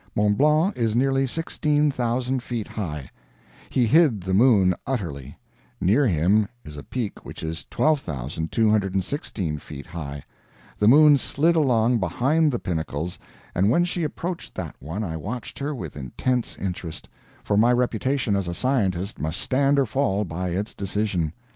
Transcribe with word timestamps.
Mont 0.15 0.35
Blanc 0.35 0.75
is 0.75 0.95
nearly 0.95 1.27
sixteen 1.27 1.91
thousand 1.91 2.41
feet 2.41 2.67
high; 2.69 3.07
he 3.69 3.85
hid 3.85 4.21
the 4.21 4.33
moon 4.33 4.73
utterly; 4.87 5.37
near 5.79 6.07
him 6.07 6.47
is 6.65 6.75
a 6.75 6.81
peak 6.81 7.23
which 7.23 7.43
is 7.43 7.67
12,216 7.69 9.59
feet 9.59 9.85
high; 9.85 10.23
the 10.79 10.87
moon 10.87 11.19
slid 11.19 11.55
along 11.55 11.99
behind 11.99 12.51
the 12.51 12.57
pinnacles, 12.57 13.19
and 13.53 13.69
when 13.69 13.83
she 13.85 14.03
approached 14.03 14.55
that 14.55 14.75
one 14.79 15.03
I 15.03 15.15
watched 15.17 15.59
her 15.59 15.75
with 15.75 15.95
intense 15.95 16.57
interest, 16.57 17.07
for 17.43 17.55
my 17.55 17.71
reputation 17.71 18.35
as 18.35 18.47
a 18.47 18.55
scientist 18.55 19.19
must 19.19 19.39
stand 19.39 19.77
or 19.77 19.85
fall 19.85 20.25
by 20.25 20.49
its 20.49 20.73
decision. 20.73 21.31